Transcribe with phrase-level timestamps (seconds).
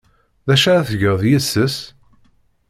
[0.47, 1.77] D acu ara tgeḍ yes-s?